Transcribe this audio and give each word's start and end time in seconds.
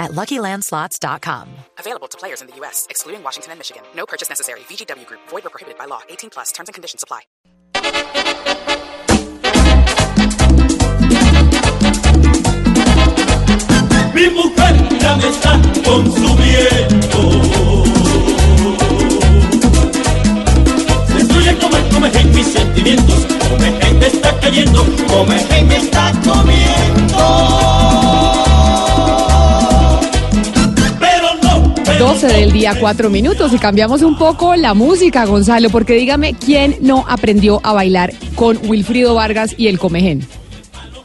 at 0.00 0.10
LuckyLandSlots.com. 0.12 1.48
Available 1.78 2.08
to 2.08 2.18
players 2.18 2.40
in 2.40 2.48
the 2.48 2.56
U.S., 2.56 2.86
excluding 2.90 3.22
Washington 3.22 3.52
and 3.52 3.58
Michigan. 3.60 3.82
No 3.94 4.06
purchase 4.06 4.28
necessary. 4.28 4.60
VGW 4.60 5.06
Group. 5.06 5.20
Void 5.28 5.46
or 5.46 5.50
prohibited 5.50 5.78
by 5.78 5.84
law. 5.84 6.00
18 6.08 6.30
plus. 6.30 6.50
Terms 6.52 6.68
and 6.68 6.74
conditions 6.74 7.04
apply. 7.04 7.20
Mi 14.14 14.28
mujer 14.28 14.74
ya 15.00 15.16
me 15.16 15.28
está 15.28 15.60
consumiendo. 15.84 17.20
Destruye, 21.14 21.58
come, 21.58 21.88
come, 21.90 22.08
en 22.20 22.34
mis 22.34 22.46
sentimientos. 22.46 23.26
Come, 23.48 23.68
en 23.86 23.98
me 23.98 24.06
está 24.06 24.38
cayendo. 24.40 24.84
Come, 25.08 25.36
en 25.56 25.68
me 25.68 25.76
está 25.76 26.12
comiendo. 26.24 27.79
12 32.00 32.28
del 32.28 32.50
día, 32.50 32.74
4 32.80 33.10
minutos 33.10 33.52
y 33.52 33.58
cambiamos 33.58 34.00
un 34.00 34.16
poco 34.16 34.56
la 34.56 34.72
música, 34.72 35.26
Gonzalo, 35.26 35.68
porque 35.68 35.92
dígame 35.92 36.32
quién 36.32 36.76
no 36.80 37.04
aprendió 37.06 37.60
a 37.62 37.74
bailar 37.74 38.14
con 38.36 38.58
Wilfrido 38.66 39.14
Vargas 39.14 39.54
y 39.58 39.66
el 39.68 39.78
Comején. 39.78 40.26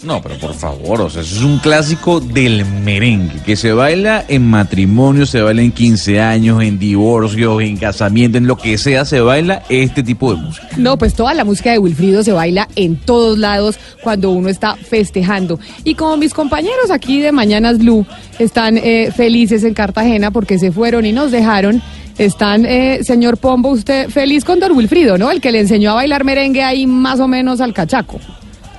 No, 0.06 0.22
pero 0.22 0.38
por 0.38 0.54
favor, 0.54 1.02
o 1.02 1.10
sea, 1.10 1.24
eso 1.24 1.38
es 1.38 1.42
un 1.42 1.58
clásico 1.58 2.20
del 2.20 2.64
merengue, 2.64 3.42
que 3.44 3.56
se 3.56 3.74
baila 3.74 4.24
en 4.28 4.48
matrimonio, 4.48 5.26
se 5.26 5.42
baila 5.42 5.64
en 5.64 5.72
15 5.72 6.22
años, 6.22 6.62
en 6.62 6.78
divorcios, 6.78 7.64
en 7.64 7.78
casamiento, 7.78 8.38
en 8.38 8.46
lo 8.46 8.56
que 8.56 8.78
sea, 8.78 9.04
se 9.04 9.20
baila 9.20 9.64
este 9.68 10.04
tipo 10.04 10.32
de 10.32 10.42
música. 10.42 10.70
No, 10.78 10.96
pues 11.00 11.16
toda 11.16 11.34
la 11.34 11.44
música 11.44 11.72
de 11.72 11.80
Wilfrido 11.80 12.24
se 12.24 12.34
baila 12.34 12.68
en 12.76 12.98
todos 12.98 13.40
lados 13.40 13.80
cuando 14.04 14.30
uno 14.30 14.50
está 14.50 14.76
festejando. 14.76 15.60
Y 15.84 15.96
como 15.96 16.18
mis 16.18 16.36
compañeros 16.36 16.92
aquí 16.92 17.20
de 17.20 17.32
Mañanas 17.32 17.80
Blue 17.80 18.06
están 18.38 18.78
eh, 18.78 19.12
felices 19.12 19.64
en 19.64 19.74
Cartagena 19.74 20.30
porque 20.30 20.60
se 20.60 20.72
fueron 20.72 21.08
y 21.08 21.14
nos 21.14 21.32
dejaron, 21.32 21.82
están, 22.20 22.68
eh, 22.68 23.00
señor 23.02 23.38
Pombo, 23.38 23.70
usted 23.70 24.10
feliz 24.10 24.46
con 24.46 24.60
Don 24.60 24.74
Wilfrido, 24.74 25.18
¿no? 25.18 25.32
El 25.32 25.42
que 25.42 25.52
le 25.52 25.62
enseñó 25.62 25.92
a 25.92 25.96
bailar 25.96 26.24
merengue 26.24 26.64
ahí 26.64 26.86
más 26.86 27.20
o 27.20 27.28
menos 27.28 27.60
al 27.60 27.74
cachaco. 27.74 28.20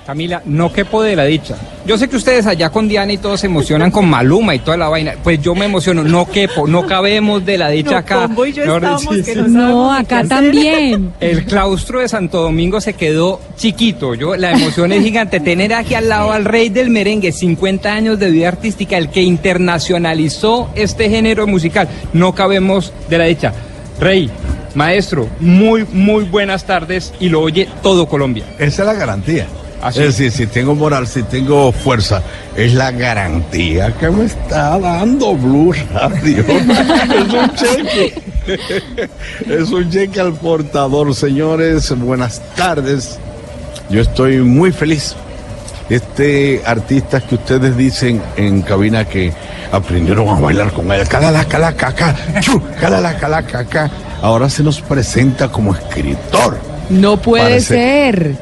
Camila, 0.06 0.40
no 0.44 0.72
quepo 0.72 1.02
de 1.02 1.16
la 1.16 1.24
dicha. 1.24 1.56
Yo 1.84 1.98
sé 1.98 2.08
que 2.08 2.14
ustedes 2.14 2.46
allá 2.46 2.70
con 2.70 2.86
Diana 2.86 3.12
y 3.12 3.18
todos 3.18 3.40
se 3.40 3.48
emocionan 3.48 3.90
con 3.90 4.08
Maluma 4.08 4.54
y 4.54 4.60
toda 4.60 4.76
la 4.76 4.88
vaina. 4.88 5.14
Pues 5.20 5.42
yo 5.42 5.56
me 5.56 5.64
emociono, 5.64 6.04
no 6.04 6.30
quepo, 6.30 6.68
no 6.68 6.86
cabemos 6.86 7.44
de 7.44 7.58
la 7.58 7.70
dicha 7.70 7.98
acá. 7.98 8.28
Dicho, 8.28 8.78
No, 9.48 9.92
acá 9.92 10.22
también. 10.22 11.12
El 11.18 11.44
claustro 11.44 11.98
de 11.98 12.08
Santo 12.08 12.40
Domingo 12.40 12.80
se 12.80 12.92
quedó 12.92 13.40
chiquito. 13.56 14.14
Yo, 14.14 14.36
la 14.36 14.52
emoción 14.52 14.92
es 14.92 15.02
gigante. 15.02 15.40
Tener 15.40 15.74
aquí 15.74 15.94
al 15.94 16.08
lado 16.08 16.30
al 16.30 16.44
rey 16.44 16.68
del 16.68 16.88
merengue, 16.88 17.32
50 17.32 17.92
años 17.92 18.20
de 18.20 18.30
vida 18.30 18.46
artística, 18.46 18.96
el 18.96 19.10
que 19.10 19.22
internacionalizó 19.22 20.70
este 20.76 21.10
género 21.10 21.48
musical. 21.48 21.88
No 22.12 22.32
cabemos 22.32 22.92
de 23.10 23.18
la 23.18 23.24
dicha. 23.24 23.52
Rey, 23.98 24.30
maestro, 24.76 25.28
muy, 25.40 25.84
muy 25.92 26.22
buenas 26.22 26.64
tardes 26.64 27.12
y 27.18 27.28
lo 27.28 27.40
oye 27.40 27.68
todo 27.82 28.06
Colombia. 28.06 28.44
Esa 28.60 28.82
es 28.82 28.86
la 28.86 28.94
garantía. 28.94 29.48
Así 29.82 30.00
es 30.00 30.16
decir, 30.18 30.32
si 30.32 30.46
tengo 30.46 30.74
moral, 30.74 31.06
si 31.06 31.22
tengo 31.22 31.70
fuerza, 31.70 32.22
es 32.56 32.72
la 32.74 32.90
garantía 32.90 33.92
que 33.92 34.08
me 34.10 34.24
está 34.24 34.78
dando 34.78 35.34
Blue 35.34 35.72
Radio. 35.92 36.44
es 36.48 37.32
un 37.32 37.54
cheque. 37.54 38.14
es 39.48 39.70
un 39.70 39.90
cheque 39.90 40.20
al 40.20 40.32
portador, 40.32 41.14
señores. 41.14 41.96
Buenas 41.98 42.40
tardes. 42.56 43.18
Yo 43.90 44.00
estoy 44.00 44.38
muy 44.38 44.72
feliz. 44.72 45.14
Este 45.88 46.62
artista 46.66 47.20
que 47.20 47.36
ustedes 47.36 47.76
dicen 47.76 48.20
en 48.36 48.62
cabina 48.62 49.04
que 49.04 49.32
aprendieron 49.70 50.28
a 50.28 50.40
bailar 50.40 50.72
con 50.72 50.90
él, 50.90 51.06
calala, 51.06 51.44
cala, 51.44 51.74
caca, 51.76 52.12
chu, 52.40 52.60
calala, 52.80 53.16
cala, 53.18 53.42
caca, 53.46 53.88
ahora 54.20 54.50
se 54.50 54.64
nos 54.64 54.80
presenta 54.80 55.46
como 55.48 55.72
escritor. 55.76 56.58
No 56.90 57.16
puede 57.18 57.44
Parece- 57.44 57.66
ser. 57.74 58.36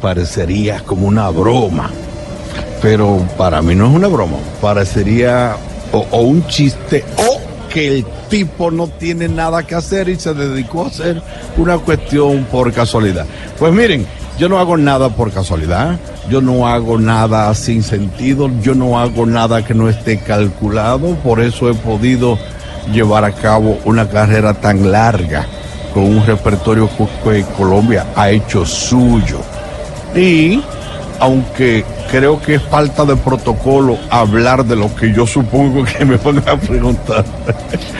Parecería 0.00 0.80
como 0.80 1.06
una 1.06 1.28
broma. 1.30 1.90
Pero 2.82 3.18
para 3.36 3.62
mí 3.62 3.74
no 3.74 3.86
es 3.86 3.94
una 3.94 4.08
broma. 4.08 4.36
Parecería 4.60 5.56
o, 5.92 6.20
un 6.20 6.46
chiste 6.46 7.04
o 7.16 7.40
que 7.68 7.98
el 7.98 8.06
tipo 8.28 8.70
no 8.70 8.88
tiene 8.88 9.28
nada 9.28 9.62
que 9.62 9.74
hacer 9.74 10.08
y 10.08 10.16
se 10.16 10.34
dedicó 10.34 10.84
a 10.84 10.88
hacer 10.88 11.22
una 11.56 11.78
cuestión 11.78 12.44
por 12.50 12.72
casualidad. 12.72 13.26
Pues 13.58 13.72
miren, 13.72 14.06
yo 14.38 14.48
no 14.48 14.58
hago 14.58 14.76
nada 14.76 15.10
por 15.10 15.30
casualidad. 15.30 15.98
Yo 16.28 16.40
no 16.40 16.66
hago 16.66 16.98
nada 16.98 17.54
sin 17.54 17.82
sentido. 17.82 18.50
Yo 18.62 18.74
no 18.74 18.98
hago 18.98 19.26
nada 19.26 19.64
que 19.64 19.74
no 19.74 19.88
esté 19.88 20.18
calculado. 20.18 21.14
Por 21.16 21.40
eso 21.40 21.68
he 21.68 21.74
podido 21.74 22.38
llevar 22.92 23.24
a 23.24 23.32
cabo 23.32 23.78
una 23.84 24.08
carrera 24.08 24.54
tan 24.54 24.90
larga 24.90 25.46
con 25.92 26.04
un 26.04 26.24
repertorio 26.24 26.88
que 27.22 27.44
Colombia 27.56 28.06
ha 28.16 28.30
hecho 28.30 28.64
suyo. 28.64 29.40
Y 30.14 30.62
aunque 31.20 31.84
creo 32.10 32.40
que 32.40 32.54
es 32.54 32.62
falta 32.62 33.04
de 33.04 33.14
protocolo 33.14 33.98
hablar 34.08 34.64
de 34.64 34.74
lo 34.74 34.92
que 34.96 35.12
yo 35.12 35.26
supongo 35.26 35.84
que 35.84 36.02
me 36.04 36.16
van 36.16 36.38
a 36.38 36.56
preguntar. 36.56 37.24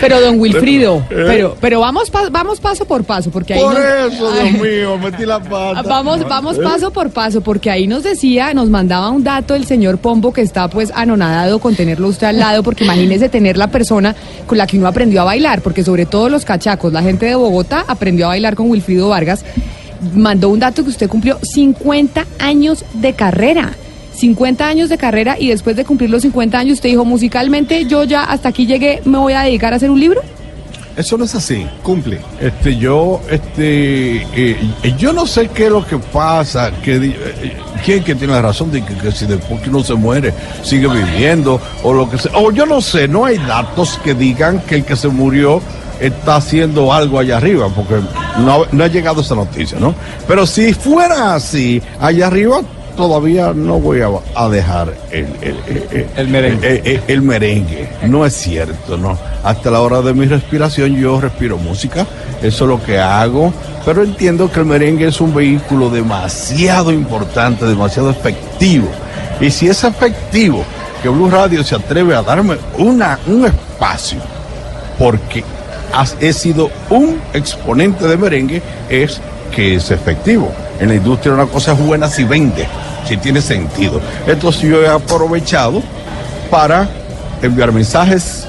Pero 0.01 0.21
don 0.23 0.41
Wilfrido, 0.41 1.05
pero, 1.09 1.55
pero 1.61 1.81
vamos, 1.81 2.11
pa- 2.11 2.31
vamos 2.31 2.59
paso 2.61 2.87
por 2.87 3.05
paso, 3.05 3.31
porque 3.31 3.55
ahí 3.55 3.61
Por 3.61 3.75
nos- 3.75 4.13
eso, 4.15 4.31
Ay. 4.33 4.53
Dios 4.55 4.63
mío, 4.63 4.99
metí 4.99 5.27
la 5.27 5.39
pata. 5.39 5.83
Vamos, 5.87 6.27
vamos 6.27 6.59
paso 6.59 6.91
por 6.93 7.11
paso, 7.11 7.43
porque 7.43 7.71
ahí 7.71 7.87
nos 7.87 8.03
decía, 8.03 8.55
nos 8.55 8.71
mandaba 8.71 9.11
un 9.11 9.23
dato 9.23 9.55
el 9.55 9.67
señor 9.67 9.99
Pombo 9.99 10.33
que 10.33 10.41
está 10.41 10.69
pues 10.69 10.91
anonadado 10.95 11.59
con 11.59 11.75
tenerlo 11.77 12.09
usted 12.09 12.27
al 12.29 12.39
lado, 12.39 12.63
porque 12.63 12.85
imagínese 12.85 13.29
tener 13.29 13.59
la 13.59 13.67
persona 13.69 14.17
con 14.47 14.57
la 14.57 14.67
que 14.67 14.79
uno 14.79 14.89
aprendió 14.89 15.21
a 15.21 15.25
bailar, 15.25 15.61
porque 15.61 15.85
sobre 15.85 16.07
todo 16.07 16.31
los 16.31 16.45
cachacos, 16.47 16.91
la 16.93 17.03
gente 17.03 17.27
de 17.27 17.35
Bogotá 17.35 17.85
aprendió 17.87 18.25
a 18.27 18.29
bailar 18.31 18.55
con 18.57 18.71
Wilfrido 18.71 19.11
Vargas. 19.11 19.45
Mandó 20.15 20.49
un 20.49 20.59
dato 20.59 20.83
que 20.83 20.91
usted 20.91 21.09
cumplió 21.09 21.39
50 21.43 22.27
años 22.39 22.85
de 22.95 23.13
carrera. 23.13 23.73
50 24.15 24.67
años 24.67 24.89
de 24.89 24.99
carrera 24.99 25.37
y 25.39 25.49
después 25.49 25.77
de 25.77 25.85
cumplir 25.85 26.11
los 26.11 26.23
50 26.23 26.59
años 26.59 26.75
usted 26.75 26.91
dijo 26.91 27.07
musicalmente 27.07 27.87
yo 27.87 28.05
ya 28.05 28.25
hasta 28.25 28.51
aquí 28.51 28.67
llegué, 28.67 29.01
me 29.07 29.17
voy 29.17 29.33
a 29.33 29.43
dedicar 29.43 29.73
a 29.73 29.77
hacer 29.77 29.91
un 29.91 29.99
libro. 29.99 30.21
Eso 30.97 31.17
no 31.17 31.25
es 31.25 31.35
así, 31.35 31.67
cumple. 31.83 32.21
Este, 32.41 32.77
yo, 32.77 33.21
este, 33.31 34.27
eh, 34.35 34.75
yo 34.99 35.13
no 35.13 35.27
sé 35.27 35.49
qué 35.49 35.67
es 35.67 35.71
lo 35.71 35.87
que 35.87 35.97
pasa, 35.97 36.73
que 36.83 36.97
eh, 36.97 37.57
quién 37.85 38.03
que 38.03 38.15
tiene 38.15 38.35
la 38.35 38.43
razón 38.43 38.71
de 38.71 38.85
que, 38.85 38.95
que 38.95 39.13
si 39.13 39.25
después 39.25 39.63
que 39.63 39.71
uno 39.71 39.83
se 39.83 39.95
muere 39.95 40.35
sigue 40.63 40.89
viviendo 40.89 41.61
o 41.85 41.93
lo 41.95 42.11
que 42.11 42.19
sea, 42.19 42.33
o 42.35 42.51
yo 42.51 42.67
no 42.67 42.81
sé, 42.81 43.07
no 43.07 43.25
hay 43.25 43.39
datos 43.39 43.99
que 44.03 44.15
digan 44.15 44.61
que 44.61 44.77
el 44.77 44.85
que 44.85 44.97
se 44.97 45.09
murió 45.09 45.63
está 46.01 46.37
haciendo 46.37 46.93
algo 46.93 47.19
allá 47.19 47.37
arriba, 47.37 47.69
porque 47.75 47.97
no, 48.39 48.65
no 48.73 48.85
ha 48.85 48.89
llegado 48.89 49.21
esa 49.21 49.35
noticia, 49.35 49.79
¿no? 49.79 49.95
Pero 50.27 50.47
si 50.47 50.73
fuera 50.75 51.35
así, 51.35 51.81
allá 52.01 52.27
arriba 52.29 52.61
todavía 52.97 53.53
no 53.55 53.79
voy 53.79 54.01
a, 54.03 54.09
a 54.35 54.49
dejar 54.49 54.93
el, 55.11 55.27
el, 55.41 55.57
el- 55.91 56.07
El 56.17 56.29
merengue. 56.29 56.69
el- 56.85 56.87
el- 56.87 57.03
el 57.07 57.23
merengue. 57.23 57.89
No 58.07 58.27
es 58.27 58.35
cierto, 58.35 58.97
¿no? 58.99 59.17
Hasta 59.45 59.71
la 59.71 59.81
hora 59.81 60.03
de 60.03 60.13
mi 60.13 60.27
respiración 60.27 60.97
yo 60.97 61.21
respiro 61.21 61.57
música, 61.57 62.07
eso 62.43 62.65
es 62.65 62.69
lo 62.69 62.83
que 62.83 62.99
hago, 62.99 63.53
pero 63.87 64.03
entiendo 64.03 64.51
que 64.51 64.61
el 64.61 64.67
merengue 64.67 65.07
es 65.07 65.21
un 65.21 65.33
vehículo 65.35 65.89
demasiado 65.89 66.93
importante, 66.93 67.65
demasiado 67.65 68.11
efectivo. 68.11 68.89
Y 69.41 69.51
si 69.51 69.69
es 69.69 69.83
efectivo 69.85 70.63
que 71.03 71.09
Blue 71.09 71.31
Radio 71.31 71.65
se 71.65 71.77
atreve 71.77 72.15
a 72.15 72.21
darme 72.23 72.59
una, 72.77 73.19
un 73.27 73.47
espacio, 73.47 74.19
porque 74.99 75.43
has- 75.93 76.17
he 76.21 76.33
sido 76.33 76.71
un 76.89 77.21
exponente 77.35 78.07
de 78.07 78.17
merengue, 78.17 78.63
es 78.89 79.21
que 79.55 79.75
es 79.75 79.91
efectivo. 79.91 80.51
En 80.79 80.89
la 80.89 80.95
industria 80.95 81.35
una 81.35 81.47
cosa 81.47 81.73
es 81.73 81.79
buena 81.79 82.09
si 82.09 82.25
vende, 82.25 82.67
si 83.07 83.17
tiene 83.17 83.41
sentido. 83.41 84.01
Entonces 84.27 84.63
yo 84.63 84.83
he 84.83 84.89
aprovechado 84.89 85.83
para 86.51 86.89
enviar 87.43 87.73
mensajes 87.73 88.47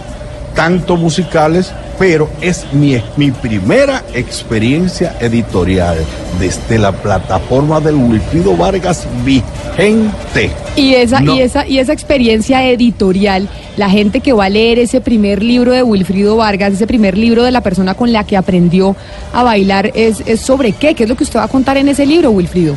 tanto 0.55 0.95
musicales, 0.97 1.71
pero 2.01 2.27
es 2.41 2.65
mi, 2.73 2.99
mi 3.15 3.29
primera 3.29 4.03
experiencia 4.15 5.15
editorial 5.19 5.97
desde 6.39 6.79
la 6.79 6.91
plataforma 6.91 7.79
del 7.79 7.93
Wilfrido 7.93 8.57
Vargas 8.57 9.05
Vista. 9.23 9.47
gente. 9.77 10.49
Y 10.75 10.95
esa, 10.95 11.19
No. 11.19 11.35
y 11.35 11.41
esa, 11.41 11.67
y 11.67 11.77
esa 11.77 11.93
experiencia 11.93 12.67
editorial, 12.67 13.47
la 13.77 13.87
gente 13.87 14.19
que 14.19 14.33
va 14.33 14.45
a 14.45 14.49
leer 14.49 14.79
ese 14.79 14.99
primer 14.99 15.43
libro 15.43 15.73
de 15.73 15.83
Wilfrido 15.83 16.37
Vargas, 16.37 16.73
ese 16.73 16.87
primer 16.87 17.15
libro 17.19 17.43
de 17.43 17.51
la 17.51 17.61
persona 17.61 17.93
con 17.93 18.11
la 18.11 18.23
que 18.23 18.35
aprendió 18.35 18.95
a 19.31 19.43
bailar, 19.43 19.91
es, 19.93 20.23
es 20.25 20.41
sobre 20.41 20.71
qué, 20.71 20.95
qué 20.95 21.03
es 21.03 21.09
lo 21.09 21.15
que 21.15 21.23
usted 21.23 21.37
va 21.37 21.43
a 21.43 21.49
contar 21.49 21.77
en 21.77 21.87
ese 21.87 22.07
libro, 22.07 22.31
Wilfrido. 22.31 22.73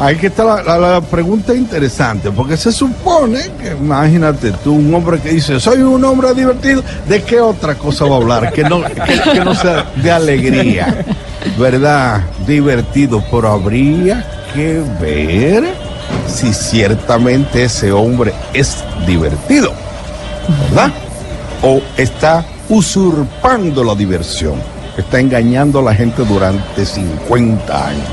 Ahí 0.00 0.14
que 0.16 0.28
está 0.28 0.44
la, 0.62 0.78
la- 0.78 1.00
pregunta 1.00 1.52
interesante, 1.54 2.30
porque 2.30 2.56
se 2.56 2.70
supone 2.70 3.40
que, 3.60 3.70
imagínate 3.72 4.52
tú, 4.62 4.74
un 4.74 4.94
hombre 4.94 5.18
que 5.20 5.30
dice, 5.30 5.58
soy 5.58 5.78
un 5.82 6.04
hombre 6.04 6.32
divertido, 6.34 6.84
¿de 7.08 7.22
qué 7.24 7.40
otra 7.40 7.74
cosa 7.74 8.04
va 8.04 8.14
a 8.14 8.18
hablar? 8.18 8.52
Que 8.52 8.62
no, 8.62 8.80
que 8.84 9.40
no 9.44 9.54
sea 9.56 9.86
de 9.96 10.10
alegría, 10.12 11.04
¿verdad? 11.58 12.20
Divertido, 12.46 13.24
pero 13.28 13.50
habría 13.50 14.24
que 14.54 14.80
ver 15.00 15.64
si 16.28 16.52
ciertamente 16.54 17.64
ese 17.64 17.90
hombre 17.90 18.32
es 18.54 18.76
divertido, 19.04 19.72
¿verdad? 20.70 20.92
O 21.62 21.80
está 21.96 22.44
usurpando 22.68 23.82
la 23.82 23.96
diversión, 23.96 24.54
está 24.96 25.18
engañando 25.18 25.80
a 25.80 25.82
la 25.82 25.94
gente 25.94 26.24
durante 26.24 26.86
50 26.86 27.88
años. 27.88 28.06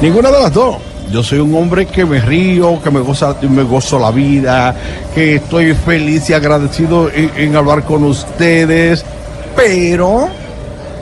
Ninguna 0.00 0.30
de 0.32 0.40
las 0.42 0.52
dos. 0.52 0.76
Yo 1.10 1.22
soy 1.22 1.38
un 1.38 1.54
hombre 1.54 1.86
que 1.86 2.04
me 2.04 2.20
río, 2.20 2.82
que 2.82 2.90
me, 2.90 3.00
goza, 3.00 3.34
me 3.42 3.62
gozo 3.62 3.98
la 3.98 4.10
vida, 4.10 4.76
que 5.14 5.36
estoy 5.36 5.72
feliz 5.72 6.28
y 6.28 6.34
agradecido 6.34 7.10
en, 7.10 7.56
hablar 7.56 7.84
con 7.84 8.04
ustedes, 8.04 9.04
pero 9.56 10.28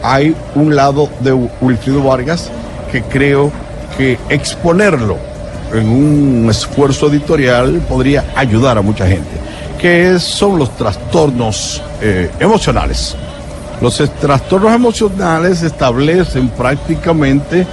hay 0.04 0.34
un 0.54 0.76
lado 0.76 1.08
de 1.20 1.32
Wilfrido 1.32 2.04
Vargas 2.04 2.50
que 2.92 3.02
creo 3.02 3.50
que 3.98 4.16
exponerlo 4.28 5.18
en 5.74 5.88
un 5.88 6.50
esfuerzo 6.50 7.08
editorial 7.08 7.82
podría 7.88 8.26
ayudar 8.36 8.78
a 8.78 8.82
mucha 8.82 9.08
gente, 9.08 9.30
que 9.80 10.20
son 10.20 10.56
los 10.56 10.76
trastornos 10.76 11.82
eh, 12.00 12.30
emocionales. 12.38 13.16
Los 13.80 13.96
trastornos 14.20 14.72
emocionales 14.72 15.62
establecen 15.62 16.48
prácticamente, 16.48 17.66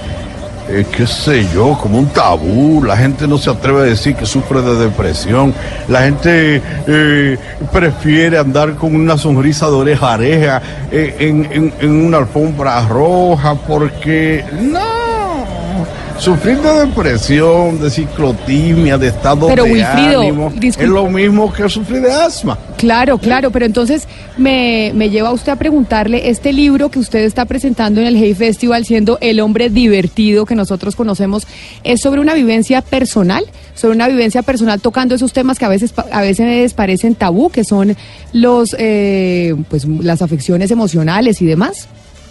eh, 0.68 0.86
qué 0.90 1.06
sé 1.06 1.46
yo, 1.52 1.78
como 1.80 1.98
un 1.98 2.06
tabú. 2.06 2.82
La 2.84 2.96
gente 2.96 3.26
no 3.26 3.38
se 3.38 3.50
atreve 3.50 3.80
a 3.80 3.84
decir 3.84 4.14
que 4.14 4.26
sufre 4.26 4.62
de 4.62 4.76
depresión. 4.76 5.54
La 5.88 6.02
gente 6.02 6.62
eh, 6.86 7.38
prefiere 7.72 8.38
andar 8.38 8.74
con 8.74 8.94
una 8.94 9.18
sonrisa 9.18 9.66
de 9.66 9.72
oreja 9.72 10.14
oreja 10.14 10.62
eh, 10.90 11.16
en 11.80 11.90
una 11.90 12.18
alfombra 12.18 12.86
roja 12.86 13.54
porque 13.54 14.44
no. 14.60 14.93
Sufrir 16.18 16.58
de 16.58 16.86
depresión, 16.86 17.80
de 17.80 17.90
ciclotimia, 17.90 18.96
de 18.96 19.08
estado 19.08 19.46
Pero, 19.48 19.64
de 19.64 19.72
Wilfrido, 19.72 20.20
ánimo, 20.22 20.52
es 20.62 20.78
lo 20.78 21.06
mismo 21.08 21.52
que 21.52 21.68
sufrir 21.68 22.00
de 22.02 22.12
asma. 22.12 22.56
Claro, 22.78 23.18
claro, 23.18 23.50
pero 23.50 23.66
entonces 23.66 24.06
me, 24.38 24.92
me 24.94 25.10
lleva 25.10 25.32
usted 25.32 25.52
a 25.52 25.56
preguntarle, 25.56 26.30
este 26.30 26.52
libro 26.52 26.88
que 26.90 26.98
usted 27.00 27.20
está 27.24 27.44
presentando 27.46 28.00
en 28.00 28.06
el 28.06 28.16
Hey 28.16 28.32
Festival, 28.34 28.84
siendo 28.86 29.18
el 29.20 29.40
hombre 29.40 29.68
divertido 29.70 30.46
que 30.46 30.54
nosotros 30.54 30.94
conocemos, 30.96 31.46
¿es 31.82 32.00
sobre 32.00 32.20
una 32.20 32.34
vivencia 32.34 32.80
personal? 32.80 33.44
Sobre 33.74 33.96
una 33.96 34.06
vivencia 34.08 34.42
personal 34.42 34.80
tocando 34.80 35.16
esos 35.16 35.32
temas 35.32 35.58
que 35.58 35.64
a 35.64 35.68
veces, 35.68 35.92
pa- 35.92 36.06
a 36.12 36.20
veces 36.22 36.72
parecen 36.74 37.16
tabú, 37.16 37.50
que 37.50 37.64
son 37.64 37.96
los, 38.32 38.74
eh, 38.78 39.54
pues, 39.68 39.84
las 39.86 40.22
afecciones 40.22 40.70
emocionales 40.70 41.42
y 41.42 41.46
demás. 41.46 41.88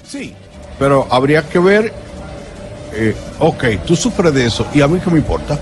Sí, 0.08 0.34
pero 0.80 1.06
habría 1.12 1.44
que 1.44 1.60
ver, 1.60 1.94
eh, 2.96 3.16
ok, 3.40 3.64
tú 3.86 3.96
sufres 3.96 4.34
de 4.34 4.46
eso 4.46 4.66
y 4.74 4.82
a 4.82 4.88
mí 4.88 5.00
qué 5.04 5.10
me 5.10 5.18
importa, 5.20 5.58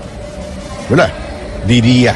¿verdad? 0.88 1.10
Diría 1.66 2.14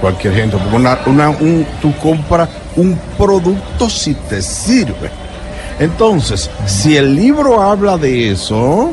cualquier 0.00 0.34
gente, 0.34 0.56
una, 0.72 0.98
una- 1.06 1.30
un- 1.30 1.66
tú 1.82 1.92
compras 1.98 2.48
un 2.76 2.98
producto 3.16 3.88
si 3.90 4.14
te 4.14 4.40
sirve. 4.42 5.10
Entonces, 5.80 6.50
si 6.66 6.96
el 6.96 7.14
libro 7.14 7.62
habla 7.62 7.96
de 7.96 8.30
eso, 8.32 8.90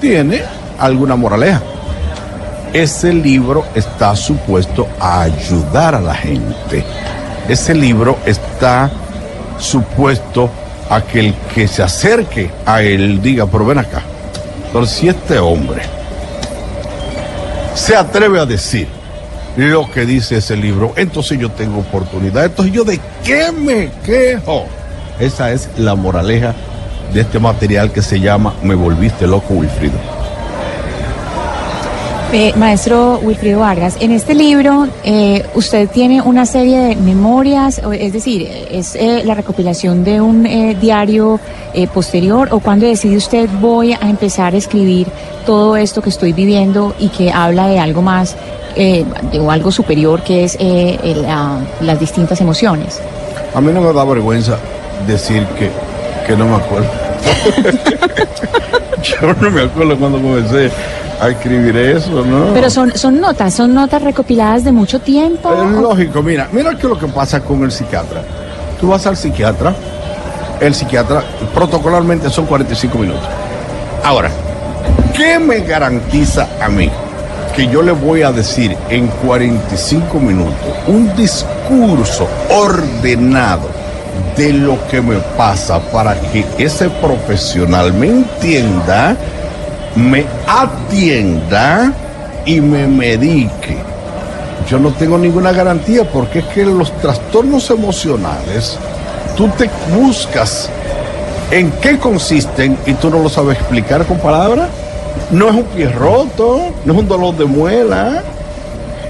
tiene 0.00 0.42
alguna 0.78 1.14
moraleja. 1.16 1.60
Ese 2.72 3.12
libro 3.12 3.64
está 3.74 4.16
supuesto 4.16 4.88
a 4.98 5.22
ayudar 5.22 5.94
a 5.94 6.00
la 6.00 6.14
gente. 6.14 6.82
Ese 7.48 7.74
libro 7.74 8.16
está 8.24 8.90
supuesto 9.58 10.48
a 10.88 11.02
que 11.02 11.20
el 11.20 11.34
que 11.54 11.68
se 11.68 11.82
acerque 11.82 12.50
a 12.66 12.82
él 12.82 13.20
diga, 13.22 13.46
pero 13.46 13.64
ven 13.66 13.78
acá, 13.78 14.02
pero 14.72 14.86
si 14.86 15.08
este 15.08 15.38
hombre 15.38 15.82
se 17.74 17.94
atreve 17.94 18.40
a 18.40 18.46
decir 18.46 18.88
lo 19.56 19.90
que 19.90 20.06
dice 20.06 20.36
ese 20.36 20.56
libro, 20.56 20.92
entonces 20.96 21.38
yo 21.38 21.50
tengo 21.50 21.80
oportunidad. 21.80 22.46
Entonces 22.46 22.72
yo 22.72 22.84
de 22.84 22.98
qué 23.24 23.52
me 23.52 23.90
quejo. 24.04 24.66
Esa 25.20 25.52
es 25.52 25.68
la 25.76 25.94
moraleja 25.94 26.54
de 27.12 27.20
este 27.20 27.38
material 27.38 27.92
que 27.92 28.00
se 28.00 28.18
llama 28.18 28.54
Me 28.62 28.74
volviste 28.74 29.26
loco, 29.26 29.54
Wilfrido. 29.54 30.21
Eh, 32.34 32.54
maestro 32.56 33.20
Wilfrido 33.22 33.60
Vargas, 33.60 33.98
en 34.00 34.10
este 34.10 34.34
libro 34.34 34.88
eh, 35.04 35.44
usted 35.54 35.86
tiene 35.90 36.22
una 36.22 36.46
serie 36.46 36.78
de 36.78 36.96
memorias, 36.96 37.82
es 37.92 38.12
decir, 38.14 38.48
es 38.70 38.94
eh, 38.96 39.20
la 39.26 39.34
recopilación 39.34 40.02
de 40.02 40.18
un 40.22 40.46
eh, 40.46 40.74
diario 40.80 41.38
posterior 41.92 42.48
o 42.52 42.60
cuando 42.60 42.86
decide 42.86 43.16
usted 43.18 43.48
voy 43.60 43.92
a 43.92 43.98
empezar 44.08 44.54
a 44.54 44.56
escribir 44.56 45.08
todo 45.44 45.76
esto 45.76 46.00
que 46.00 46.08
estoy 46.08 46.32
viviendo 46.32 46.94
y 46.98 47.08
que 47.08 47.30
habla 47.30 47.66
de 47.66 47.78
algo 47.78 48.00
más 48.02 48.34
de- 48.76 49.04
algo 49.50 49.70
superior 49.70 50.22
que 50.22 50.44
es 50.44 50.56
las 51.82 52.00
distintas 52.00 52.40
emociones. 52.40 52.98
A 53.54 53.60
mí 53.60 53.72
no 53.72 53.80
me 53.82 53.92
da 53.92 54.04
vergüenza 54.04 54.56
decir 55.06 55.44
que, 55.58 55.70
que 56.26 56.34
no 56.36 56.46
me 56.46 56.56
acuerdo. 56.56 56.88
Yo 59.02 59.32
no 59.40 59.50
me 59.50 59.62
acuerdo 59.62 59.98
cuando 59.98 60.20
comencé 60.22 60.70
a 61.22 61.28
escribir 61.28 61.76
eso, 61.76 62.24
¿no? 62.24 62.52
Pero 62.52 62.68
son, 62.68 62.96
son 62.96 63.20
notas, 63.20 63.54
son 63.54 63.72
notas 63.72 64.02
recopiladas 64.02 64.64
de 64.64 64.72
mucho 64.72 65.00
tiempo. 65.00 65.52
Es 65.54 65.70
lógico, 65.70 66.20
mira, 66.20 66.48
mira 66.50 66.70
qué 66.72 66.78
es 66.78 66.84
lo 66.84 66.98
que 66.98 67.06
pasa 67.06 67.40
con 67.40 67.62
el 67.62 67.70
psiquiatra. 67.70 68.22
Tú 68.80 68.88
vas 68.88 69.06
al 69.06 69.16
psiquiatra, 69.16 69.72
el 70.60 70.74
psiquiatra 70.74 71.22
protocolarmente 71.54 72.28
son 72.28 72.46
45 72.46 72.98
minutos. 72.98 73.28
Ahora, 74.02 74.30
¿qué 75.16 75.38
me 75.38 75.60
garantiza 75.60 76.48
a 76.60 76.68
mí 76.68 76.90
que 77.54 77.68
yo 77.68 77.82
le 77.82 77.92
voy 77.92 78.22
a 78.22 78.32
decir 78.32 78.76
en 78.88 79.06
45 79.06 80.18
minutos 80.18 80.56
un 80.88 81.14
discurso 81.14 82.26
ordenado 82.48 83.68
de 84.36 84.52
lo 84.54 84.76
que 84.88 85.00
me 85.00 85.18
pasa 85.36 85.78
para 85.92 86.18
que 86.18 86.44
ese 86.58 86.90
profesional 86.90 87.92
me 87.92 88.08
entienda, 88.08 89.16
me 89.96 90.24
atienda 90.46 91.92
y 92.44 92.60
me 92.60 92.86
medique? 92.86 93.76
Yo 94.68 94.78
no 94.78 94.90
tengo 94.92 95.18
ninguna 95.18 95.52
garantía 95.52 96.04
porque 96.04 96.40
es 96.40 96.44
que 96.46 96.64
los 96.64 96.92
trastornos 96.98 97.70
emocionales, 97.70 98.78
tú 99.36 99.48
te 99.48 99.68
buscas 99.94 100.70
en 101.50 101.70
qué 101.72 101.98
consisten 101.98 102.78
y 102.86 102.94
tú 102.94 103.10
no 103.10 103.18
lo 103.18 103.28
sabes 103.28 103.58
explicar 103.58 104.06
con 104.06 104.18
palabras. 104.18 104.68
No 105.30 105.48
es 105.48 105.54
un 105.54 105.64
pie 105.64 105.88
roto, 105.88 106.72
no 106.84 106.92
es 106.92 106.98
un 106.98 107.08
dolor 107.08 107.36
de 107.36 107.44
muela. 107.44 108.22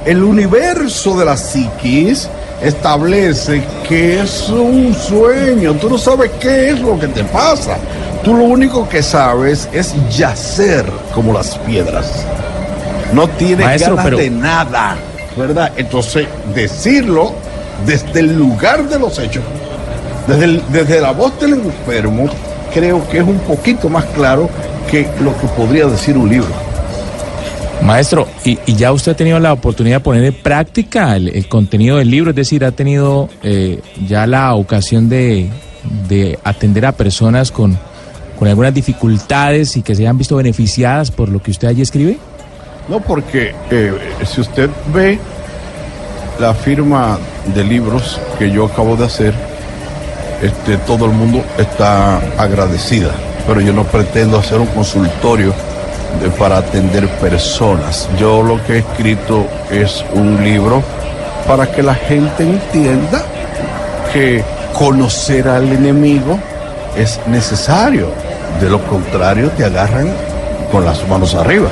El 0.05 0.23
universo 0.25 1.17
de 1.17 1.25
la 1.25 1.37
psiquis 1.37 2.29
establece 2.61 3.63
que 3.89 4.21
es 4.21 4.49
un 4.49 4.95
sueño. 4.95 5.75
Tú 5.75 5.91
no 5.91 5.99
sabes 5.99 6.31
qué 6.41 6.71
es 6.71 6.81
lo 6.81 6.99
que 6.99 7.09
te 7.09 7.23
pasa. 7.25 7.77
Tú 8.25 8.35
lo 8.35 8.45
único 8.45 8.89
que 8.89 9.03
sabes 9.03 9.69
es 9.73 9.95
yacer 10.17 10.85
como 11.15 11.33
las 11.33 11.59
piedras. 11.59 12.25
No 13.13 13.27
tienes 13.29 13.67
Maestro, 13.67 13.97
ganas 13.97 14.05
pero- 14.05 14.17
de 14.19 14.31
nada, 14.31 14.97
¿verdad? 15.37 15.73
Entonces, 15.77 16.27
decirlo 16.55 17.33
desde 17.85 18.21
el 18.21 18.37
lugar 18.39 18.89
de 18.89 18.99
los 18.99 19.19
hechos, 19.19 19.43
desde, 20.29 20.45
el- 20.45 20.63
desde 20.71 21.01
la 21.01 21.11
voz 21.11 21.39
del 21.41 21.55
enfermo, 21.55 22.29
creo 22.73 23.07
que 23.09 23.19
es 23.19 23.25
un 23.25 23.39
poquito 23.41 23.89
más 23.89 24.05
claro 24.15 24.49
que 24.91 25.09
lo 25.21 25.37
que 25.41 25.47
podría 25.49 25.87
decir 25.87 26.17
un 26.17 26.29
libro. 26.31 26.49
Maestro, 27.83 28.29
¿y, 28.45 28.57
y 28.67 28.77
ya 28.77 28.93
usted 28.93 29.13
ha 29.13 29.17
tenido 29.17 29.41
la 29.41 29.53
oportunidad 29.53 29.97
de 29.97 30.01
poner 30.01 30.25
en 30.25 30.35
práctica 30.35 31.17
el, 31.17 31.29
el 31.29 31.49
contenido 31.49 31.97
del 31.97 32.09
libro? 32.11 32.31
Es 32.31 32.37
decir, 32.37 32.65
¿ha 32.65 32.71
tenido 32.71 33.29
eh, 33.43 33.81
ya 34.07 34.29
la 34.29 34.55
ocasión 34.55 35.09
de, 35.09 35.51
de 36.09 36.39
atender 36.45 36.87
a 36.87 36.93
personas 36.93 37.51
con, 37.51 37.77
con 38.43 38.49
algunas 38.49 38.75
dificultades 38.75 39.77
y 39.77 39.83
que 39.83 39.95
se 39.95 40.03
hayan 40.03 40.19
visto 40.19 40.35
beneficiadas 40.35 41.13
por 41.13 41.29
lo 41.29 41.41
que 41.41 41.53
usted 41.53 41.69
allí 41.69 41.81
escribe? 41.81 42.19
No, 42.89 42.99
porque 42.99 43.55
eh, 43.71 43.93
si 44.25 44.41
usted 44.41 44.69
ve 44.93 45.17
la 46.41 46.53
firma 46.53 47.21
de 47.55 47.63
libros 47.63 48.21
que 48.41 48.51
yo 48.51 48.65
acabo 48.65 48.97
de 48.97 49.05
hacer, 49.05 49.33
este, 50.43 50.77
todo 50.79 51.05
el 51.05 51.13
mundo 51.13 51.45
está 51.57 52.17
agradecida, 52.37 53.13
pero 53.47 53.61
yo 53.61 53.73
no 53.73 53.85
pretendo 53.85 54.41
hacer 54.41 54.59
un 54.59 54.67
consultorio 54.67 55.55
para 56.37 56.57
atender 56.57 57.07
personas. 57.21 58.09
Yo 58.19 58.43
lo 58.43 58.61
que 58.67 58.73
he 58.73 58.79
escrito 58.79 59.47
es 59.71 60.05
un 60.15 60.43
libro 60.43 60.83
para 61.47 61.71
que 61.71 61.81
la 61.85 61.95
gente 61.95 62.43
entienda 62.43 63.25
que 64.13 64.43
conocer 64.77 65.47
al 65.47 65.71
enemigo 65.73 66.41
es 66.97 67.21
necesario. 67.29 68.09
De 68.61 68.71
lo 68.71 68.83
contrario, 68.87 69.51
te 69.51 69.65
agarran 69.65 70.09
con 70.71 70.85
las 70.85 71.07
manos 71.09 71.35
arriba, 71.35 71.69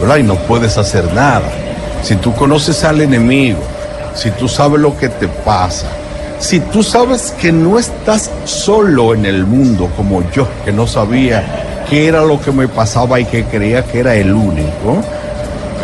¿verdad? 0.00 0.16
Y 0.16 0.22
no 0.22 0.34
puedes 0.34 0.76
hacer 0.76 1.12
nada. 1.14 1.48
Si 2.02 2.16
tú 2.16 2.34
conoces 2.34 2.82
al 2.84 3.00
enemigo, 3.00 3.60
si 4.14 4.30
tú 4.30 4.48
sabes 4.48 4.80
lo 4.80 4.96
que 4.96 5.08
te 5.08 5.28
pasa, 5.28 5.86
si 6.38 6.58
tú 6.58 6.82
sabes 6.82 7.32
que 7.40 7.52
no 7.52 7.78
estás 7.78 8.30
solo 8.44 9.14
en 9.14 9.24
el 9.24 9.46
mundo 9.46 9.88
como 9.96 10.28
yo, 10.32 10.48
que 10.64 10.72
no 10.72 10.86
sabía 10.86 11.84
qué 11.88 12.08
era 12.08 12.22
lo 12.22 12.40
que 12.40 12.50
me 12.50 12.66
pasaba 12.66 13.20
y 13.20 13.24
que 13.24 13.44
creía 13.44 13.84
que 13.84 14.00
era 14.00 14.16
el 14.16 14.32
único, 14.32 15.02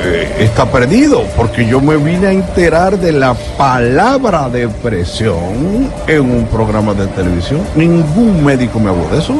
eh, 0.04 0.28
está 0.40 0.66
perdido, 0.66 1.24
porque 1.36 1.66
yo 1.66 1.80
me 1.80 1.96
vine 1.96 2.26
a 2.26 2.32
enterar 2.32 2.98
de 2.98 3.12
la 3.12 3.34
palabra 3.56 4.48
depresión 4.48 5.92
en 6.06 6.20
un 6.20 6.46
programa 6.46 6.94
de 6.94 7.06
televisión. 7.06 7.60
Ningún 7.74 8.44
médico 8.44 8.78
me 8.80 8.90
habló 8.90 9.08
de 9.10 9.18
eso. 9.18 9.34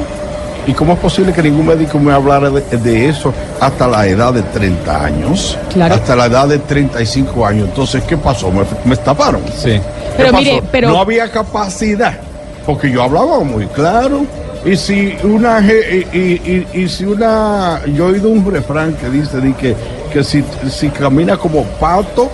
¿Y 0.68 0.74
cómo 0.74 0.92
es 0.92 0.98
posible 0.98 1.32
que 1.32 1.42
ningún 1.42 1.66
médico 1.66 1.98
me 1.98 2.12
hablara 2.12 2.50
de, 2.50 2.60
de 2.76 3.08
eso 3.08 3.32
hasta 3.58 3.88
la 3.88 4.06
edad 4.06 4.32
de 4.34 4.42
30 4.42 5.04
años? 5.04 5.58
Claro. 5.72 5.94
Hasta 5.94 6.14
la 6.14 6.26
edad 6.26 6.46
de 6.46 6.58
35 6.58 7.46
años. 7.46 7.68
Entonces, 7.70 8.04
¿qué 8.04 8.16
pasó? 8.18 8.50
Me, 8.52 8.62
me 8.84 8.92
estafaron. 8.94 9.40
Sí. 9.56 9.70
¿Qué 9.72 9.80
Pero 10.18 10.30
pasó? 10.32 10.44
mire, 10.44 10.62
pero- 10.70 10.90
No 10.90 11.00
había 11.00 11.30
capacidad, 11.32 12.18
porque 12.66 12.90
yo 12.90 13.02
hablaba 13.02 13.40
muy 13.40 13.66
claro. 13.68 14.26
Y 14.64 14.76
si 14.76 15.16
una 15.22 15.60
y, 15.60 16.06
y- 16.12 16.66
y- 16.74 16.80
y 16.82 16.88
si 16.88 17.04
una 17.06 17.80
yo 17.86 18.08
he 18.08 18.12
oído 18.12 18.28
un 18.28 18.44
refrán 18.52 18.92
que 18.94 19.08
dice 19.08 19.40
di 19.40 19.54
que, 19.54 19.74
que 20.12 20.22
si, 20.22 20.44
si 20.68 20.90
camina 20.90 21.36
como 21.38 21.62
pato 21.80 22.28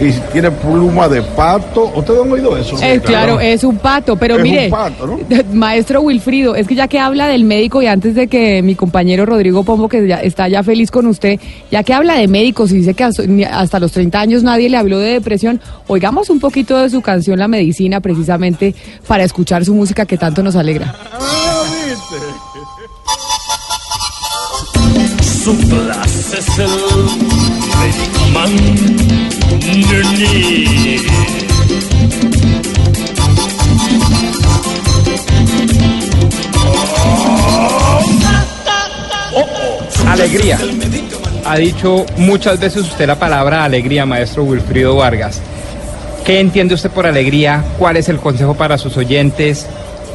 y 0.00 0.12
si 0.12 0.20
tiene 0.32 0.50
pluma 0.50 1.08
de 1.08 1.22
pato, 1.22 1.90
¿ustedes 1.94 2.20
han 2.22 2.30
oído 2.30 2.56
eso? 2.56 2.76
Eh, 2.82 3.00
claro, 3.02 3.40
es 3.40 3.64
un 3.64 3.78
pato, 3.78 4.16
pero 4.16 4.34
Es 4.34 4.42
un 4.42 4.48
mire, 4.50 4.68
pato, 4.68 5.06
¿no? 5.06 5.18
maestro 5.52 6.02
Wilfrido, 6.02 6.54
es 6.54 6.66
que 6.66 6.74
ya 6.74 6.88
que 6.88 6.98
habla 6.98 7.28
del 7.28 7.44
médico 7.44 7.80
y 7.82 7.86
antes 7.86 8.14
de 8.14 8.28
que 8.28 8.62
mi 8.62 8.74
compañero 8.74 9.24
Rodrigo 9.24 9.64
Pombo, 9.64 9.88
que 9.88 10.06
ya 10.06 10.16
está 10.16 10.48
ya 10.48 10.62
feliz 10.62 10.90
con 10.90 11.06
usted, 11.06 11.40
ya 11.70 11.82
que 11.82 11.94
habla 11.94 12.14
de 12.14 12.28
médicos 12.28 12.72
y 12.72 12.78
dice 12.78 12.94
que 12.94 13.04
hasta, 13.04 13.80
los 13.80 13.92
30 13.92 14.20
años 14.20 14.42
nadie 14.42 14.68
le 14.68 14.76
habló 14.76 14.98
de 14.98 15.12
depresión, 15.12 15.60
oigamos 15.86 16.30
un 16.30 16.40
poquito 16.40 16.78
de 16.78 16.90
su 16.90 17.00
canción 17.00 17.38
La 17.38 17.48
Medicina 17.48 18.00
precisamente 18.00 18.74
para 19.06 19.24
escuchar 19.24 19.64
su 19.64 19.74
música 19.74 20.04
que 20.04 20.18
tanto 20.18 20.42
nos 20.42 20.56
alegra. 20.56 20.94
Su 25.44 25.56
clase 25.68 26.38
es 26.38 26.58
el 26.58 27.65
Alegría. 40.08 40.58
Ha 41.44 41.56
dicho 41.58 42.06
muchas 42.16 42.58
veces 42.58 42.82
usted 42.82 43.06
la 43.06 43.18
palabra 43.18 43.64
alegría, 43.64 44.06
maestro 44.06 44.44
Wilfrido 44.44 44.96
Vargas. 44.96 45.40
¿Qué 46.24 46.40
entiende 46.40 46.74
usted 46.74 46.90
por 46.90 47.06
alegría? 47.06 47.62
¿Cuál 47.78 47.96
es 47.96 48.08
el 48.08 48.18
consejo 48.18 48.54
para 48.54 48.78
sus 48.78 48.96
oyentes? 48.96 49.66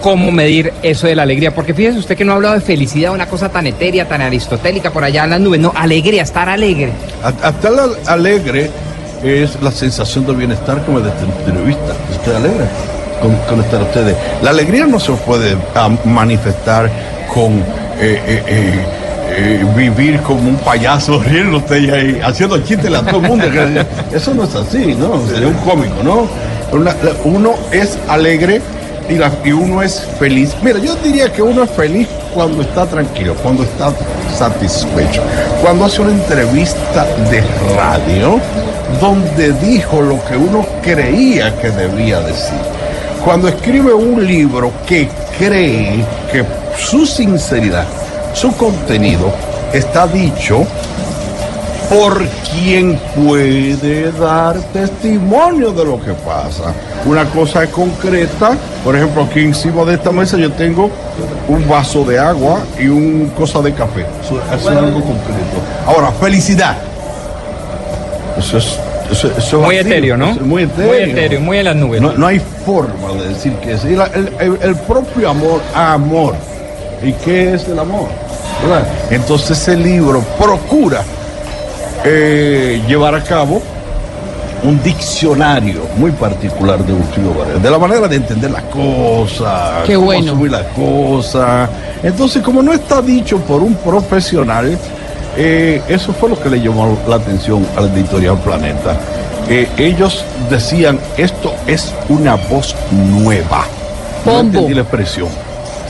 ¿Cómo 0.01 0.31
medir 0.31 0.73
eso 0.81 1.05
de 1.05 1.15
la 1.15 1.23
alegría? 1.23 1.53
Porque 1.53 1.73
fíjese 1.75 1.99
usted 1.99 2.17
que 2.17 2.25
no 2.25 2.31
ha 2.31 2.35
hablado 2.35 2.55
de 2.55 2.61
felicidad, 2.61 3.11
una 3.13 3.27
cosa 3.27 3.49
tan 3.49 3.67
etérea, 3.67 4.07
tan 4.07 4.21
aristotélica 4.21 4.89
por 4.91 5.03
allá 5.03 5.25
en 5.25 5.29
las 5.29 5.39
nubes. 5.39 5.59
No, 5.59 5.71
alegría, 5.75 6.23
estar 6.23 6.49
alegre. 6.49 6.91
A- 7.23 7.49
Estar 7.49 7.71
al- 7.73 7.97
alegre 8.07 8.71
es 9.23 9.61
la 9.61 9.71
sensación 9.71 10.25
de 10.25 10.33
bienestar 10.33 10.83
que 10.83 10.91
me 10.91 11.01
da 11.01 11.09
esta 11.09 11.23
entrevista. 11.25 11.93
Estoy 12.11 12.35
alegre 12.35 12.65
con, 13.21 13.35
con 13.47 13.59
estar 13.63 13.81
ustedes. 13.83 14.15
La 14.41 14.49
alegría 14.49 14.87
no 14.87 14.99
se 14.99 15.11
puede 15.13 15.55
ah, 15.75 15.89
manifestar 16.03 16.89
con 17.31 17.59
eh, 17.59 17.61
eh, 17.99 18.43
eh, 18.47 18.85
eh, 19.33 19.65
vivir 19.77 20.19
como 20.21 20.49
un 20.49 20.57
payaso 20.57 21.21
riendo 21.23 21.57
usted 21.57 21.77
y 21.77 21.89
ahí, 21.91 22.21
haciendo 22.23 22.57
chistes 22.63 22.91
a 22.91 23.05
todo 23.05 23.17
el 23.21 23.27
mundo. 23.27 23.45
Eso 24.11 24.33
no 24.33 24.45
es 24.45 24.55
así, 24.55 24.95
¿no? 24.97 25.23
Sería 25.27 25.47
un 25.47 25.53
cómico, 25.55 26.01
¿no? 26.03 26.27
Una- 26.75 26.95
uno 27.23 27.53
es 27.71 27.99
alegre 28.07 28.61
y, 29.09 29.51
uno 29.51 29.81
es 29.81 30.05
feliz. 30.19 30.55
Mira, 30.61 30.79
yo 30.79 30.95
diría 30.95 31.31
que 31.31 31.41
uno 31.41 31.63
es 31.63 31.71
feliz 31.71 32.07
cuando 32.33 32.61
está 32.61 32.85
tranquilo, 32.85 33.35
cuando 33.41 33.63
está 33.63 33.91
satisfecho, 34.37 35.21
cuando 35.61 35.85
hace 35.85 36.01
una 36.01 36.11
entrevista 36.11 37.05
de 37.29 37.43
radio 37.75 38.39
donde 38.99 39.53
dijo 39.53 40.01
lo 40.01 40.23
que 40.25 40.37
uno 40.37 40.65
creía 40.81 41.55
que 41.57 41.69
debía 41.69 42.21
decir. 42.21 42.59
Cuando 43.23 43.47
escribe 43.47 43.93
un 43.93 44.25
libro 44.25 44.71
que 44.87 45.07
cree 45.37 46.03
que 46.31 46.43
su 46.77 47.05
sinceridad, 47.05 47.85
su 48.33 48.51
contenido 48.55 49.31
está 49.73 50.07
dicho 50.07 50.65
por 51.91 52.25
quien 52.53 52.97
puede 53.15 54.11
dar 54.13 54.55
testimonio 54.71 55.71
de 55.71 55.83
lo 55.83 56.01
que 56.01 56.13
pasa. 56.13 56.73
Una 57.05 57.25
cosa 57.25 57.63
es 57.65 57.69
concreta, 57.69 58.51
por 58.83 58.95
ejemplo, 58.95 59.23
aquí 59.23 59.41
encima 59.41 59.83
de 59.83 59.95
esta 59.95 60.09
mesa 60.11 60.37
yo 60.37 60.49
tengo 60.53 60.89
un 61.49 61.67
vaso 61.67 62.05
de 62.05 62.17
agua 62.17 62.59
y 62.79 62.87
un 62.87 63.29
cosa 63.37 63.59
de 63.61 63.73
café. 63.73 64.05
Eso, 64.23 64.41
es 64.55 64.67
algo 64.67 65.01
concreto. 65.01 65.57
Ahora, 65.85 66.11
felicidad. 66.13 66.77
Eso 68.37 68.57
es... 68.57 68.79
Eso, 69.11 69.29
eso 69.37 69.59
Muy 69.59 69.77
así, 69.77 69.89
etéreo, 69.89 70.15
¿no? 70.15 70.27
muy 70.35 70.63
etéreo. 70.63 70.87
Muy 70.87 70.97
etéreo, 71.11 71.41
muy 71.41 71.57
en 71.57 71.65
las 71.65 71.75
nubes. 71.75 71.99
No, 72.01 72.13
no 72.13 72.27
hay 72.27 72.39
forma 72.65 73.11
de 73.21 73.27
decir 73.27 73.51
que 73.55 73.73
es. 73.73 73.83
El, 73.83 73.99
el- 74.39 74.57
el 74.61 74.75
propio 74.87 75.29
amor, 75.29 75.59
amor. 75.75 76.33
¿Y 77.03 77.11
qué 77.11 77.53
es 77.55 77.67
el 77.67 77.77
amor? 77.77 78.07
¿Verdad? 78.63 78.87
Entonces 79.09 79.59
ese 79.59 79.75
libro 79.75 80.21
procura 80.39 81.03
eh, 82.03 82.81
llevar 82.87 83.15
a 83.15 83.23
cabo 83.23 83.61
un 84.63 84.81
diccionario 84.83 85.81
muy 85.97 86.11
particular 86.11 86.83
de 86.85 86.93
Wilfrido 86.93 87.33
Vargas, 87.33 87.63
de 87.63 87.69
la 87.71 87.79
manera 87.79 88.07
de 88.07 88.15
entender 88.17 88.51
las 88.51 88.63
cosas, 88.63 89.83
Qué 89.87 89.95
cómo 89.95 90.05
bueno. 90.07 90.31
asumir 90.33 90.51
las 90.51 90.67
cosas. 90.67 91.69
Entonces, 92.03 92.43
como 92.43 92.61
no 92.61 92.71
está 92.71 93.01
dicho 93.01 93.37
por 93.39 93.61
un 93.63 93.73
profesional, 93.75 94.77
eh, 95.35 95.81
eso 95.87 96.13
fue 96.13 96.29
lo 96.29 96.39
que 96.39 96.49
le 96.49 96.61
llamó 96.61 96.97
la 97.07 97.15
atención 97.15 97.65
al 97.75 97.85
editorial 97.95 98.37
Planeta. 98.39 98.97
Eh, 99.49 99.67
ellos 99.77 100.23
decían, 100.49 100.99
esto 101.17 101.53
es 101.65 101.91
una 102.09 102.35
voz 102.35 102.75
nueva. 102.91 103.65
No 104.25 104.31
Pombo. 104.33 104.41
entendí 104.41 104.73
la 104.75 104.81
expresión. 104.81 105.27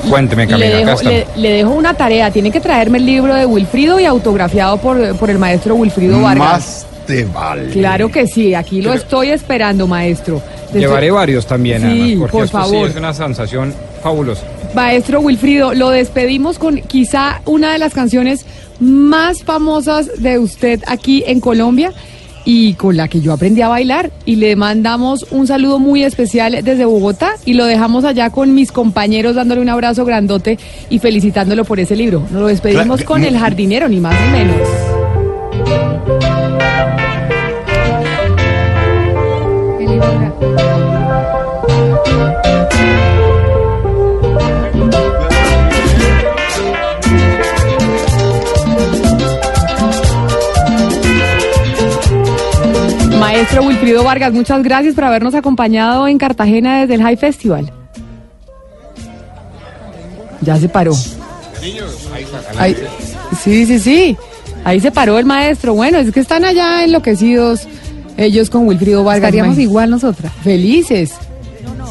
Cuénteme, 0.10 0.46
Le 0.46 0.50
Camila, 0.52 0.78
acá 0.80 0.86
dejo, 0.92 1.04
le, 1.04 1.28
le 1.36 1.50
dejo 1.58 1.70
una 1.72 1.94
tarea, 1.94 2.32
tiene 2.32 2.52
que 2.52 2.60
traerme 2.60 2.98
el 2.98 3.06
libro 3.06 3.34
de 3.36 3.46
Wilfrido 3.46 4.00
y 4.00 4.06
autografiado 4.06 4.78
por, 4.78 5.16
por 5.18 5.30
el 5.30 5.38
maestro 5.38 5.76
Wilfrido 5.76 6.22
Vargas. 6.22 6.38
Más 6.54 6.88
te 7.08 7.26
vale. 7.26 7.70
Claro 7.70 8.10
que 8.10 8.28
sí, 8.28 8.54
aquí 8.54 8.82
lo 8.82 8.94
estoy 8.94 9.30
esperando, 9.30 9.88
maestro. 9.88 10.42
Desde- 10.68 10.80
Llevaré 10.82 11.12
varios 11.12 11.46
también, 11.46 11.82
Sí, 11.82 11.88
Ana, 12.14 12.20
porque 12.20 12.32
por 12.32 12.44
esto 12.46 12.64
sí 12.66 12.72
favor. 12.72 12.90
es 12.90 12.96
una 12.96 13.14
sensación 13.14 13.74
fabulosa. 14.02 14.44
Maestro 14.74 15.20
Wilfrido, 15.20 15.74
lo 15.74 15.90
despedimos 15.90 16.58
con 16.58 16.78
quizá 16.82 17.42
una 17.46 17.74
de 17.74 17.78
las 17.80 17.94
canciones 17.94 18.46
más 18.80 19.44
famosas 19.44 20.10
de 20.22 20.40
usted 20.40 20.82
aquí 20.88 21.24
en 21.28 21.40
Colombia 21.42 21.92
y 22.46 22.74
con 22.76 22.98
la 22.98 23.08
que 23.08 23.22
yo 23.22 23.34
aprendí 23.34 23.62
a 23.62 23.68
bailar. 23.68 24.12
Y 24.26 24.36
le 24.36 24.56
mandamos 24.56 25.28
un 25.32 25.48
saludo 25.48 25.80
muy 25.80 26.04
especial 26.04 26.60
desde 26.64 26.86
Bogotá 26.86 27.34
y 27.46 27.54
lo 27.54 27.66
dejamos 27.66 28.04
allá 28.04 28.30
con 28.30 28.54
mis 28.54 28.72
compañeros 28.72 29.36
dándole 29.36 29.62
un 29.62 29.70
abrazo 29.70 30.06
grandote 30.06 30.58
y 30.90 31.00
felicitándolo 31.00 31.66
por 31.66 31.80
ese 31.80 31.96
libro. 31.96 32.22
Nos 32.32 32.42
lo 32.42 32.48
despedimos 32.48 33.04
con 33.04 33.24
El 33.24 33.38
Jardinero, 33.38 33.88
ni 33.88 34.00
más 34.00 34.16
ni 34.26 34.40
menos. 34.40 34.68
Maestro 53.42 53.64
Wilfrido 53.64 54.04
Vargas, 54.04 54.34
muchas 54.34 54.62
gracias 54.62 54.94
por 54.94 55.04
habernos 55.04 55.34
acompañado 55.34 56.08
en 56.08 56.20
Cartagena 56.20 56.82
desde 56.82 56.94
el 56.94 57.02
High 57.02 57.18
Festival. 57.18 57.72
Ya 60.42 60.58
se 60.58 60.70
paró. 60.70 60.94
Ahí- 62.60 62.76
sí, 63.44 63.66
sí, 63.66 63.80
sí. 63.80 64.16
Ahí 64.64 64.80
se 64.80 64.92
paró 64.92 65.18
el 65.18 65.26
maestro. 65.26 65.74
Bueno, 65.74 65.98
es 65.98 66.12
que 66.12 66.20
están 66.20 66.46
allá 66.46 66.84
enloquecidos 66.84 67.62
ellos 68.16 68.52
con 68.52 68.68
Wilfrido 68.68 69.04
Vargas. 69.04 69.30
Estaríamos 69.30 69.58
igual 69.58 69.90
nosotras. 69.90 70.32
Felices. 70.44 71.14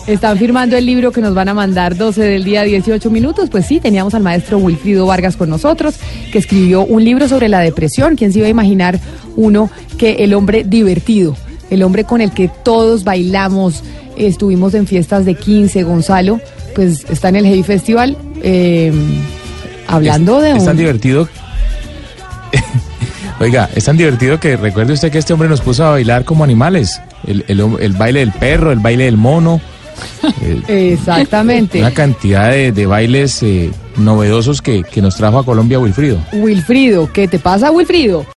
Están 0.07 0.39
firmando 0.39 0.77
el 0.77 0.87
libro 0.87 1.13
que 1.13 1.21
nos 1.21 1.35
van 1.35 1.49
a 1.49 1.55
mandar 1.55 1.97
12 1.97 2.23
del 2.23 2.45
día 2.45 2.63
18 2.63 3.11
minutos. 3.11 3.49
Pues 3.51 3.67
sí, 3.67 3.81
teníamos 3.81 4.15
al 4.15 4.23
maestro 4.23 4.59
Wilfrido 4.59 5.07
Vargas 5.07 5.37
con 5.37 5.49
nosotros, 5.49 5.97
que 6.33 6.39
escribió 6.39 6.85
un 6.85 7.05
libro 7.05 7.29
sobre 7.29 7.49
la 7.49 7.61
depresión. 7.61 8.17
¿Quién 8.17 8.33
se 8.33 8.39
iba 8.39 8.47
a 8.47 8.51
imaginar 8.51 8.99
uno 9.37 9.71
que 9.99 10.25
el 10.25 10.35
hombre 10.35 10.65
divertido, 10.65 11.37
el 11.71 11.83
hombre 11.83 12.05
con 12.05 12.21
el 12.21 12.33
que 12.33 12.49
todos 12.49 13.05
bailamos, 13.05 13.83
estuvimos 14.17 14.75
en 14.75 14.87
fiestas 14.87 15.25
de 15.25 15.35
15, 15.35 15.83
Gonzalo, 15.85 16.41
pues 16.75 17.07
está 17.09 17.29
en 17.29 17.37
el 17.37 17.47
Heavy 17.47 17.63
Festival 17.63 18.17
eh, 18.43 18.93
hablando 19.87 20.39
es, 20.39 20.45
de 20.45 20.59
Es 20.59 20.65
tan 20.65 20.73
un... 20.73 20.79
divertido. 20.79 21.29
Oiga, 23.41 23.71
es 23.75 23.85
tan 23.85 23.97
divertido 23.97 24.39
que 24.39 24.57
recuerde 24.57 24.93
usted 24.93 25.11
que 25.11 25.19
este 25.19 25.33
hombre 25.33 25.49
nos 25.49 25.61
puso 25.61 25.85
a 25.85 25.91
bailar 25.91 26.25
como 26.25 26.45
animales. 26.45 27.01
El, 27.27 27.45
el 27.49 27.93
baile 27.93 28.21
del 28.21 28.33
perro, 28.33 28.73
el 28.73 28.81
baile 28.81 29.05
del 29.05 29.17
mono. 29.17 29.61
Eh, 30.69 30.93
Exactamente. 30.93 31.79
una 31.81 31.93
cantidad 31.93 32.51
de, 32.51 32.73
de 32.73 32.87
bailes 32.87 33.43
eh, 33.43 33.71
novedosos 33.97 34.63
que, 34.63 34.83
que 34.83 35.03
nos 35.03 35.17
trajo 35.17 35.39
a 35.39 35.45
Colombia 35.45 35.79
Wilfrido. 35.79 36.19
Wilfrido, 36.33 37.11
¿qué 37.13 37.29
te 37.29 37.39
pasa, 37.39 37.71
Wilfrido? 37.71 38.25